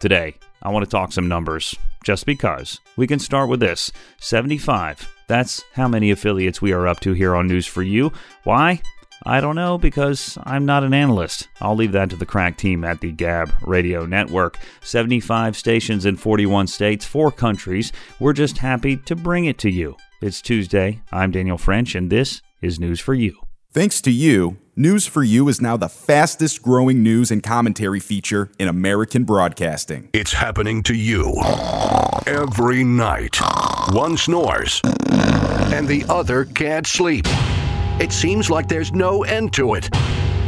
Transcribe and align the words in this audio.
Today, 0.00 0.36
I 0.62 0.70
want 0.70 0.84
to 0.84 0.90
talk 0.90 1.10
some 1.10 1.26
numbers, 1.26 1.74
just 2.04 2.24
because. 2.24 2.78
We 2.96 3.08
can 3.08 3.18
start 3.18 3.48
with 3.48 3.58
this 3.58 3.90
75. 4.20 5.12
That's 5.26 5.64
how 5.72 5.88
many 5.88 6.12
affiliates 6.12 6.62
we 6.62 6.72
are 6.72 6.86
up 6.86 7.00
to 7.00 7.14
here 7.14 7.34
on 7.34 7.48
News 7.48 7.66
for 7.66 7.82
You. 7.82 8.12
Why? 8.44 8.80
I 9.26 9.40
don't 9.40 9.56
know 9.56 9.76
because 9.76 10.38
I'm 10.44 10.64
not 10.64 10.84
an 10.84 10.94
analyst. 10.94 11.48
I'll 11.60 11.74
leave 11.74 11.90
that 11.92 12.10
to 12.10 12.16
the 12.16 12.24
crack 12.24 12.56
team 12.56 12.84
at 12.84 13.00
the 13.00 13.10
Gab 13.10 13.52
Radio 13.62 14.06
Network. 14.06 14.58
75 14.82 15.56
stations 15.56 16.06
in 16.06 16.16
41 16.16 16.68
states, 16.68 17.04
four 17.04 17.32
countries. 17.32 17.92
We're 18.20 18.32
just 18.32 18.58
happy 18.58 18.96
to 18.98 19.16
bring 19.16 19.46
it 19.46 19.58
to 19.58 19.70
you. 19.70 19.96
It's 20.22 20.40
Tuesday. 20.40 21.02
I'm 21.10 21.32
Daniel 21.32 21.58
French, 21.58 21.96
and 21.96 22.08
this 22.08 22.40
is 22.62 22.78
News 22.78 23.00
for 23.00 23.14
You. 23.14 23.47
Thanks 23.70 24.00
to 24.00 24.10
you, 24.10 24.56
News 24.76 25.06
for 25.06 25.22
You 25.22 25.46
is 25.48 25.60
now 25.60 25.76
the 25.76 25.90
fastest 25.90 26.62
growing 26.62 27.02
news 27.02 27.30
and 27.30 27.42
commentary 27.42 28.00
feature 28.00 28.50
in 28.58 28.66
American 28.66 29.24
broadcasting. 29.24 30.08
It's 30.14 30.32
happening 30.32 30.82
to 30.84 30.94
you 30.94 31.34
every 32.26 32.82
night. 32.82 33.36
One 33.92 34.16
snores, 34.16 34.80
and 35.12 35.86
the 35.86 36.06
other 36.08 36.46
can't 36.46 36.86
sleep. 36.86 37.26
It 38.00 38.10
seems 38.10 38.48
like 38.48 38.68
there's 38.68 38.92
no 38.92 39.24
end 39.24 39.52
to 39.54 39.74
it. 39.74 39.90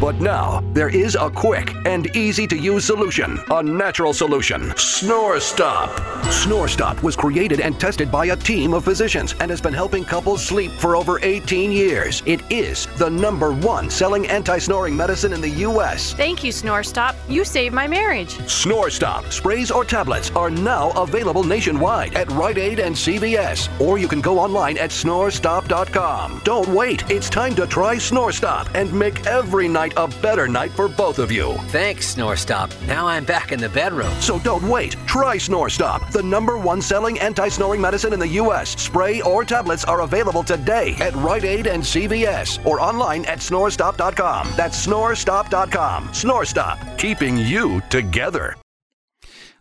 But 0.00 0.20
now, 0.20 0.62
there 0.72 0.88
is 0.88 1.16
a 1.16 1.28
quick 1.28 1.74
and 1.84 2.14
easy 2.16 2.46
to 2.46 2.56
use 2.56 2.84
solution. 2.84 3.40
A 3.50 3.60
natural 3.60 4.12
solution. 4.12 4.72
Snore 4.76 5.40
Stop. 5.40 5.90
Snore 6.30 6.68
Stop 6.68 7.02
was 7.02 7.16
created 7.16 7.60
and 7.60 7.80
tested 7.80 8.12
by 8.12 8.26
a 8.26 8.36
team 8.36 8.74
of 8.74 8.84
physicians 8.84 9.34
and 9.40 9.50
has 9.50 9.60
been 9.60 9.72
helping 9.72 10.04
couples 10.04 10.44
sleep 10.44 10.70
for 10.70 10.94
over 10.94 11.18
18 11.24 11.72
years. 11.72 12.22
It 12.26 12.40
is 12.48 12.86
the 12.96 13.10
number 13.10 13.52
one 13.52 13.90
selling 13.90 14.28
anti 14.28 14.58
snoring 14.58 14.96
medicine 14.96 15.32
in 15.32 15.40
the 15.40 15.50
U.S. 15.66 16.14
Thank 16.14 16.44
you, 16.44 16.52
Snore 16.52 16.84
Stop. 16.84 17.16
You 17.28 17.44
saved 17.44 17.74
my 17.74 17.88
marriage. 17.88 18.38
Snore 18.48 18.90
Stop 18.90 19.32
sprays 19.32 19.72
or 19.72 19.84
tablets 19.84 20.30
are 20.30 20.50
now 20.50 20.90
available 20.92 21.42
nationwide 21.42 22.14
at 22.14 22.30
Rite 22.32 22.58
Aid 22.58 22.78
and 22.78 22.94
CVS. 22.94 23.68
Or 23.80 23.98
you 23.98 24.06
can 24.06 24.20
go 24.20 24.38
online 24.38 24.78
at 24.78 24.90
snorestop.com. 24.90 26.42
Don't 26.44 26.68
wait. 26.68 27.10
It's 27.10 27.28
time 27.28 27.56
to 27.56 27.66
try 27.66 27.98
Snore 27.98 28.30
Stop 28.32 28.68
and 28.74 28.92
make 28.92 29.26
every 29.26 29.66
night 29.66 29.87
a 29.96 30.08
better 30.22 30.46
night 30.48 30.70
for 30.70 30.88
both 30.88 31.18
of 31.18 31.32
you. 31.32 31.54
Thanks, 31.68 32.06
Snore 32.08 32.36
Stop. 32.36 32.70
Now 32.86 33.06
I'm 33.06 33.24
back 33.24 33.52
in 33.52 33.60
the 33.60 33.68
bedroom. 33.68 34.12
So 34.20 34.38
don't 34.40 34.68
wait. 34.68 34.96
Try 35.06 35.38
Snore 35.38 35.70
Stop, 35.70 36.10
the 36.10 36.22
number 36.22 36.58
one 36.58 36.82
selling 36.82 37.18
anti 37.20 37.48
snoring 37.48 37.80
medicine 37.80 38.12
in 38.12 38.20
the 38.20 38.34
U.S. 38.42 38.70
Spray 38.70 39.20
or 39.22 39.44
tablets 39.44 39.84
are 39.84 40.02
available 40.02 40.42
today 40.42 40.94
at 41.00 41.14
Rite 41.16 41.44
Aid 41.44 41.66
and 41.66 41.82
CVS 41.82 42.64
or 42.66 42.80
online 42.80 43.24
at 43.26 43.38
snorestop.com. 43.38 44.48
That's 44.56 44.86
snorestop.com. 44.86 46.14
Snore 46.14 46.44
Stop, 46.44 46.78
keeping 46.98 47.36
you 47.36 47.80
together. 47.90 48.56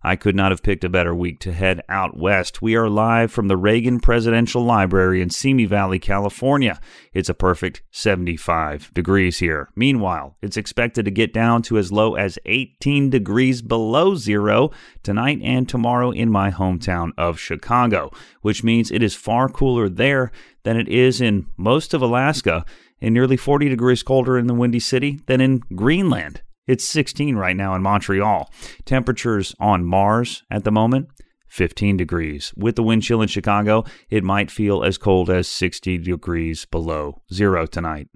I 0.03 0.15
could 0.15 0.35
not 0.35 0.51
have 0.51 0.63
picked 0.63 0.83
a 0.83 0.89
better 0.89 1.13
week 1.13 1.39
to 1.39 1.51
head 1.51 1.81
out 1.89 2.17
west. 2.17 2.61
We 2.61 2.75
are 2.75 2.89
live 2.89 3.31
from 3.31 3.47
the 3.47 3.57
Reagan 3.57 3.99
Presidential 3.99 4.63
Library 4.63 5.21
in 5.21 5.29
Simi 5.29 5.65
Valley, 5.65 5.99
California. 5.99 6.79
It's 7.13 7.29
a 7.29 7.33
perfect 7.33 7.81
75 7.91 8.93
degrees 8.93 9.39
here. 9.39 9.69
Meanwhile, 9.75 10.37
it's 10.41 10.57
expected 10.57 11.05
to 11.05 11.11
get 11.11 11.33
down 11.33 11.61
to 11.63 11.77
as 11.77 11.91
low 11.91 12.15
as 12.15 12.39
18 12.45 13.09
degrees 13.09 13.61
below 13.61 14.15
zero 14.15 14.71
tonight 15.03 15.39
and 15.43 15.67
tomorrow 15.67 16.11
in 16.11 16.29
my 16.29 16.51
hometown 16.51 17.11
of 17.17 17.39
Chicago, 17.39 18.11
which 18.41 18.63
means 18.63 18.91
it 18.91 19.03
is 19.03 19.15
far 19.15 19.49
cooler 19.49 19.89
there 19.89 20.31
than 20.63 20.77
it 20.77 20.87
is 20.87 21.21
in 21.21 21.47
most 21.57 21.93
of 21.93 22.01
Alaska 22.01 22.65
and 23.01 23.13
nearly 23.13 23.37
40 23.37 23.69
degrees 23.69 24.03
colder 24.03 24.37
in 24.37 24.47
the 24.47 24.53
Windy 24.53 24.79
City 24.79 25.19
than 25.27 25.41
in 25.41 25.59
Greenland. 25.75 26.41
It's 26.67 26.83
16 26.83 27.35
right 27.35 27.55
now 27.55 27.73
in 27.75 27.81
Montreal. 27.81 28.51
Temperatures 28.85 29.55
on 29.59 29.85
Mars 29.85 30.43
at 30.51 30.65
the 30.65 30.71
moment, 30.71 31.07
15 31.47 31.95
degrees. 31.95 32.53
With 32.57 32.75
the 32.75 32.83
wind 32.83 33.03
chill 33.03 33.21
in 33.21 33.29
Chicago, 33.29 33.85
it 34.09 34.23
might 34.23 34.51
feel 34.51 34.83
as 34.83 34.97
cold 34.97 35.29
as 35.29 35.47
60 35.47 35.97
degrees 35.99 36.65
below 36.65 37.21
zero 37.33 37.65
tonight. 37.65 38.09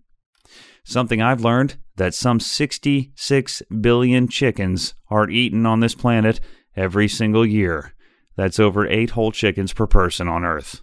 Something 0.83 1.21
I've 1.21 1.43
learned 1.43 1.77
that 1.95 2.13
some 2.13 2.39
66 2.39 3.61
billion 3.79 4.27
chickens 4.27 4.95
are 5.09 5.29
eaten 5.29 5.65
on 5.65 5.79
this 5.79 5.95
planet 5.95 6.39
every 6.75 7.07
single 7.07 7.45
year. 7.45 7.93
That's 8.35 8.59
over 8.59 8.87
eight 8.87 9.11
whole 9.11 9.31
chickens 9.31 9.73
per 9.73 9.87
person 9.87 10.27
on 10.27 10.43
Earth. 10.43 10.81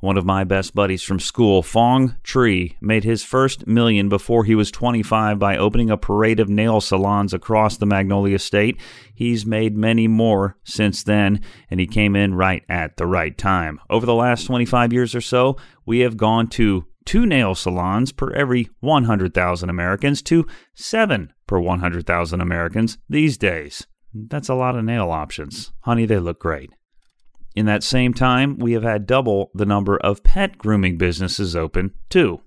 One 0.00 0.16
of 0.16 0.24
my 0.24 0.44
best 0.44 0.76
buddies 0.76 1.02
from 1.02 1.18
school, 1.18 1.60
Fong 1.60 2.16
Tree, 2.22 2.76
made 2.80 3.02
his 3.02 3.24
first 3.24 3.66
million 3.66 4.08
before 4.08 4.44
he 4.44 4.54
was 4.54 4.70
25 4.70 5.40
by 5.40 5.56
opening 5.56 5.90
a 5.90 5.96
parade 5.96 6.38
of 6.38 6.48
nail 6.48 6.80
salons 6.80 7.34
across 7.34 7.76
the 7.76 7.86
Magnolia 7.86 8.38
State. 8.38 8.80
He's 9.12 9.44
made 9.44 9.76
many 9.76 10.06
more 10.06 10.56
since 10.62 11.02
then, 11.02 11.40
and 11.68 11.80
he 11.80 11.86
came 11.86 12.14
in 12.14 12.34
right 12.34 12.62
at 12.68 12.96
the 12.96 13.06
right 13.06 13.36
time. 13.36 13.80
Over 13.90 14.06
the 14.06 14.14
last 14.14 14.44
25 14.44 14.92
years 14.92 15.16
or 15.16 15.20
so, 15.20 15.56
we 15.84 16.00
have 16.00 16.16
gone 16.16 16.46
to 16.50 16.86
two 17.04 17.26
nail 17.26 17.56
salons 17.56 18.12
per 18.12 18.30
every 18.34 18.68
100,000 18.78 19.68
Americans 19.68 20.22
to 20.22 20.46
seven 20.74 21.32
per 21.48 21.58
100,000 21.58 22.40
Americans 22.40 22.98
these 23.08 23.36
days. 23.36 23.88
That's 24.14 24.48
a 24.48 24.54
lot 24.54 24.76
of 24.76 24.84
nail 24.84 25.10
options. 25.10 25.72
Honey, 25.80 26.06
they 26.06 26.18
look 26.18 26.38
great. 26.38 26.70
In 27.58 27.66
that 27.66 27.82
same 27.82 28.14
time, 28.14 28.56
we 28.58 28.74
have 28.74 28.84
had 28.84 29.04
double 29.04 29.50
the 29.52 29.66
number 29.66 29.96
of 29.96 30.22
pet 30.22 30.58
grooming 30.58 30.96
businesses 30.96 31.56
open, 31.56 31.92
too. 32.08 32.40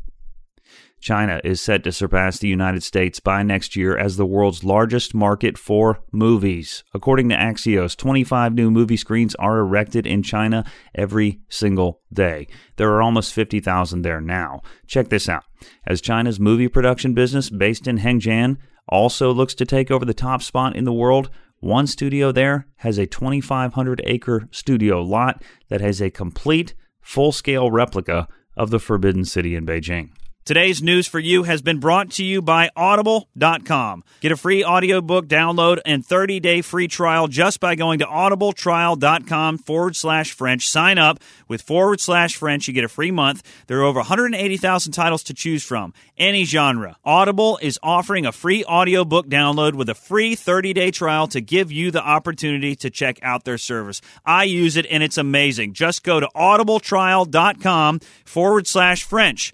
China 1.01 1.41
is 1.43 1.59
set 1.59 1.83
to 1.83 1.91
surpass 1.91 2.39
the 2.39 2.47
United 2.47 2.81
States 2.81 3.19
by 3.19 3.43
next 3.43 3.75
year 3.75 3.97
as 3.97 4.15
the 4.15 4.25
world's 4.25 4.63
largest 4.63 5.13
market 5.13 5.57
for 5.57 5.99
movies. 6.13 6.85
According 6.93 7.27
to 7.27 7.35
Axios, 7.35 7.97
25 7.97 8.53
new 8.53 8.71
movie 8.71 8.95
screens 8.95 9.35
are 9.35 9.59
erected 9.59 10.07
in 10.07 10.23
China 10.23 10.63
every 10.95 11.41
single 11.49 11.99
day. 12.13 12.47
There 12.77 12.93
are 12.93 13.01
almost 13.01 13.33
50,000 13.33 14.03
there 14.03 14.21
now. 14.21 14.61
Check 14.87 15.09
this 15.09 15.27
out. 15.27 15.43
As 15.85 15.99
China's 15.99 16.39
movie 16.39 16.69
production 16.69 17.13
business 17.13 17.49
based 17.49 17.85
in 17.85 17.97
Hengdian 17.97 18.59
also 18.87 19.33
looks 19.33 19.55
to 19.55 19.65
take 19.65 19.91
over 19.91 20.05
the 20.05 20.13
top 20.13 20.41
spot 20.41 20.73
in 20.73 20.85
the 20.85 20.93
world, 20.93 21.29
one 21.61 21.85
studio 21.85 22.31
there 22.31 22.65
has 22.77 22.97
a 22.97 23.05
2,500 23.05 24.01
acre 24.03 24.47
studio 24.51 25.01
lot 25.01 25.43
that 25.69 25.79
has 25.79 26.01
a 26.01 26.09
complete, 26.09 26.73
full 27.01 27.31
scale 27.31 27.69
replica 27.69 28.27
of 28.57 28.71
the 28.71 28.79
Forbidden 28.79 29.25
City 29.25 29.55
in 29.55 29.65
Beijing. 29.65 30.09
Today's 30.43 30.81
news 30.81 31.05
for 31.05 31.19
you 31.19 31.43
has 31.43 31.61
been 31.61 31.79
brought 31.79 32.09
to 32.13 32.23
you 32.23 32.41
by 32.41 32.71
Audible.com. 32.75 34.03
Get 34.21 34.31
a 34.31 34.35
free 34.35 34.65
audiobook 34.65 35.27
download 35.27 35.79
and 35.85 36.03
30 36.03 36.39
day 36.39 36.61
free 36.63 36.87
trial 36.87 37.27
just 37.27 37.59
by 37.59 37.75
going 37.75 37.99
to 37.99 38.05
audibletrial.com 38.05 39.59
forward 39.59 39.95
slash 39.95 40.31
French. 40.31 40.67
Sign 40.67 40.97
up 40.97 41.19
with 41.47 41.61
forward 41.61 42.01
slash 42.01 42.35
French. 42.37 42.67
You 42.67 42.73
get 42.73 42.83
a 42.83 42.89
free 42.89 43.11
month. 43.11 43.43
There 43.67 43.81
are 43.81 43.83
over 43.83 43.99
180,000 43.99 44.91
titles 44.93 45.21
to 45.23 45.35
choose 45.35 45.63
from, 45.63 45.93
any 46.17 46.43
genre. 46.43 46.97
Audible 47.05 47.59
is 47.61 47.77
offering 47.83 48.25
a 48.25 48.31
free 48.31 48.65
audiobook 48.65 49.27
download 49.27 49.75
with 49.75 49.89
a 49.89 49.95
free 49.95 50.33
30 50.33 50.73
day 50.73 50.89
trial 50.89 51.27
to 51.27 51.39
give 51.39 51.71
you 51.71 51.91
the 51.91 52.03
opportunity 52.03 52.75
to 52.77 52.89
check 52.89 53.19
out 53.21 53.43
their 53.43 53.59
service. 53.59 54.01
I 54.25 54.45
use 54.45 54.75
it 54.75 54.87
and 54.89 55.03
it's 55.03 55.19
amazing. 55.19 55.73
Just 55.73 56.03
go 56.03 56.19
to 56.19 56.27
audibletrial.com 56.35 57.99
forward 58.25 58.65
slash 58.65 59.03
French. 59.03 59.53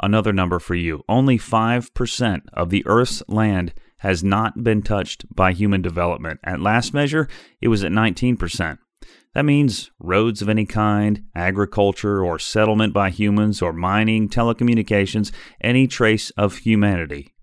Another 0.00 0.32
number 0.32 0.58
for 0.58 0.74
you 0.74 1.02
only 1.08 1.38
5% 1.38 2.40
of 2.52 2.70
the 2.70 2.86
Earth's 2.86 3.22
land 3.28 3.74
has 3.98 4.22
not 4.22 4.62
been 4.62 4.82
touched 4.82 5.24
by 5.34 5.52
human 5.52 5.82
development. 5.82 6.38
At 6.44 6.60
last 6.60 6.94
measure, 6.94 7.28
it 7.60 7.68
was 7.68 7.82
at 7.82 7.90
19%. 7.90 8.78
That 9.34 9.44
means 9.44 9.90
roads 9.98 10.40
of 10.40 10.48
any 10.48 10.66
kind, 10.66 11.24
agriculture 11.34 12.24
or 12.24 12.38
settlement 12.38 12.92
by 12.92 13.10
humans, 13.10 13.60
or 13.60 13.72
mining, 13.72 14.28
telecommunications, 14.28 15.32
any 15.60 15.86
trace 15.86 16.30
of 16.30 16.58
humanity. 16.58 17.34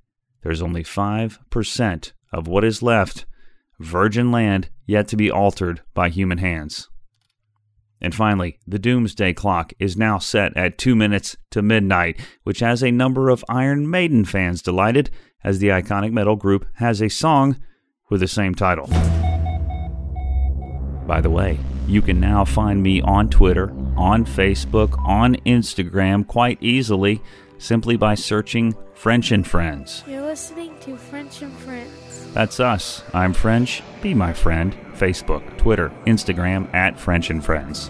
There's 0.43 0.61
only 0.61 0.83
5% 0.83 2.11
of 2.31 2.47
what 2.47 2.63
is 2.63 2.81
left, 2.81 3.25
virgin 3.79 4.31
land, 4.31 4.69
yet 4.85 5.07
to 5.09 5.17
be 5.17 5.31
altered 5.31 5.81
by 5.93 6.09
human 6.09 6.37
hands. 6.39 6.89
And 8.01 8.13
finally, 8.13 8.59
the 8.67 8.77
doomsday 8.77 9.33
clock 9.33 9.73
is 9.79 9.97
now 9.97 10.19
set 10.19 10.55
at 10.57 10.77
2 10.77 10.95
minutes 10.95 11.37
to 11.51 11.61
midnight, 11.61 12.19
which 12.43 12.59
has 12.59 12.83
a 12.83 12.91
number 12.91 13.29
of 13.29 13.43
Iron 13.47 13.89
Maiden 13.89 14.25
fans 14.25 14.61
delighted, 14.61 15.09
as 15.43 15.59
the 15.59 15.69
iconic 15.69 16.11
metal 16.11 16.35
group 16.35 16.65
has 16.75 17.01
a 17.01 17.09
song 17.09 17.57
with 18.09 18.19
the 18.19 18.27
same 18.27 18.53
title. 18.53 18.87
By 21.07 21.21
the 21.21 21.29
way, 21.29 21.59
you 21.87 22.01
can 22.01 22.19
now 22.19 22.45
find 22.45 22.81
me 22.81 22.99
on 23.01 23.29
Twitter, 23.29 23.69
on 23.95 24.25
Facebook, 24.25 24.97
on 25.05 25.35
Instagram 25.45 26.25
quite 26.27 26.57
easily 26.61 27.21
simply 27.57 27.97
by 27.97 28.15
searching 28.15 28.75
French 28.93 29.31
and 29.31 29.45
Friends. 29.45 30.03
You're 30.07 30.21
listening 30.21 30.77
to 30.81 30.97
French 30.97 31.41
and 31.41 31.53
Friends. 31.59 32.33
That's 32.33 32.59
us. 32.59 33.03
I'm 33.13 33.33
French. 33.33 33.81
Be 34.01 34.13
my 34.13 34.33
friend. 34.33 34.75
Facebook, 34.93 35.57
Twitter, 35.57 35.91
Instagram 36.05 36.73
at 36.73 36.99
French 36.99 37.29
and 37.29 37.43
Friends. 37.43 37.89